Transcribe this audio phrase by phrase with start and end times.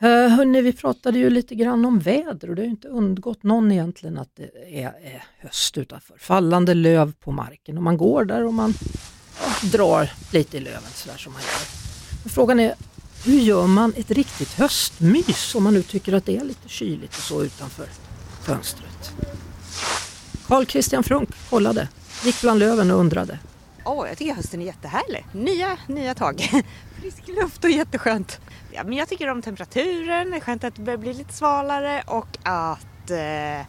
[0.00, 3.42] Eh, hörni, vi pratade ju lite grann om väder och det har ju inte undgått
[3.42, 6.18] någon egentligen att det är, är höst utanför.
[6.18, 8.74] Fallande löv på marken och man går där och man
[9.40, 11.68] ja, drar lite i löven sådär som man gör.
[12.22, 12.74] Men frågan är,
[13.24, 17.16] hur gör man ett riktigt höstmys om man nu tycker att det är lite kyligt
[17.16, 17.86] och så utanför
[18.42, 19.12] fönstret?
[20.46, 21.88] Carl Christian Frunk kollade,
[22.24, 23.38] gick bland löven och undrade.
[24.08, 25.26] Jag tycker hösten är jättehärlig.
[25.32, 26.40] Nya, nya tag.
[27.00, 28.40] Frisk luft och jätteskönt.
[28.72, 32.02] Ja, men jag tycker om temperaturen, det är skönt att det börjar bli lite svalare
[32.06, 33.66] och att eh,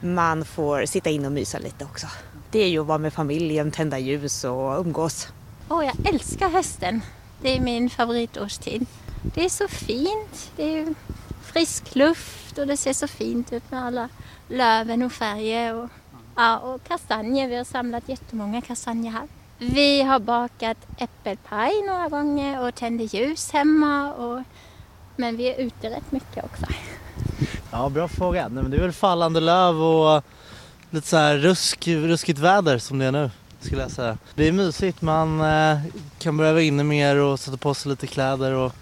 [0.00, 2.06] man får sitta in och mysa lite också.
[2.50, 5.28] Det är ju att vara med familjen, tända ljus och umgås.
[5.68, 7.00] Åh, jag älskar hösten.
[7.42, 8.86] Det är min favoritårstid.
[9.34, 10.52] Det är så fint.
[10.56, 10.94] Det är
[11.42, 14.08] frisk luft och det ser så fint ut med alla
[14.48, 15.74] löven och färger.
[15.74, 15.90] Och,
[16.36, 17.48] ja, och kastanjer.
[17.48, 19.28] Vi har samlat jättemånga kastanjer här.
[19.58, 24.14] Vi har bakat äppelpaj några gånger och tänder ljus hemma.
[24.14, 24.42] Och,
[25.16, 26.66] men vi är ute rätt mycket också.
[27.70, 28.48] Ja, bra fråga.
[28.48, 30.24] Nej, men det är väl fallande löv och
[30.90, 34.18] lite så här rusk, ruskigt väder som det är nu skulle jag säga.
[34.34, 35.78] Det är mysigt, man eh,
[36.18, 38.72] kan börja vara inne mer och sätta på sig lite kläder och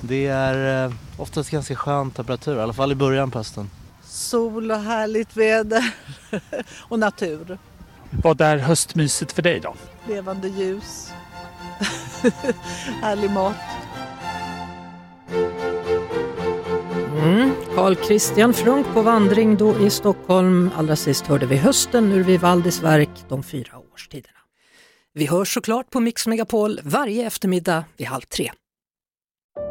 [0.00, 3.70] det är eh, oftast ganska skön temperatur, i alla fall i början på hösten.
[4.04, 5.94] Sol och härligt väder
[6.88, 7.58] och natur.
[8.10, 9.74] Vad är höstmyset för dig då?
[10.08, 11.12] Levande ljus,
[13.02, 13.54] härlig mat.
[17.22, 17.50] Mm.
[17.74, 20.70] Carl Christian Frunk på vandring då i Stockholm.
[20.76, 24.38] Allra sist hörde vi hösten ur Vivaldis verk De fyra årstiderna.
[25.14, 28.52] Vi hörs såklart på Mix Megapol varje eftermiddag vid halv tre.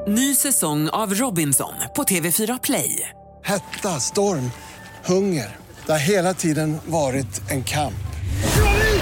[0.07, 3.09] Ny säsong av Robinson på TV4 Play.
[3.43, 4.51] Hetta, storm,
[5.05, 5.55] hunger.
[5.85, 8.04] Det har hela tiden varit en kamp.